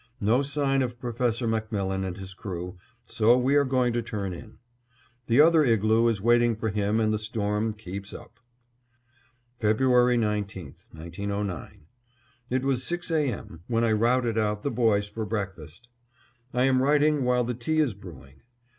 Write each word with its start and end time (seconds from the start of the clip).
No 0.19 0.41
sign 0.41 0.81
of 0.81 0.99
Professor 0.99 1.47
MacMillan 1.47 2.03
and 2.03 2.17
his 2.17 2.33
crew, 2.33 2.75
so 3.07 3.37
we 3.37 3.53
are 3.55 3.63
going 3.63 3.93
to 3.93 4.01
turn 4.01 4.33
in. 4.33 4.57
The 5.27 5.39
other 5.41 5.63
igloo 5.63 6.07
is 6.07 6.19
waiting 6.19 6.55
for 6.55 6.69
him 6.69 6.99
and 6.99 7.13
the 7.13 7.19
storm 7.19 7.73
keeps 7.73 8.11
up. 8.11 8.39
February 9.59 10.17
19, 10.17 10.73
1909: 10.93 11.81
It 12.49 12.65
was 12.65 12.83
six 12.83 13.11
A. 13.11 13.31
M. 13.31 13.61
when 13.67 13.83
I 13.83 13.91
routed 13.91 14.39
out 14.39 14.63
the 14.63 14.71
boys 14.71 15.07
for 15.07 15.23
breakfast. 15.23 15.87
I 16.51 16.63
am 16.63 16.81
writing 16.81 17.23
while 17.23 17.43
the 17.43 17.53
tea 17.53 17.77
is 17.77 17.93
brewing. 17.93 18.41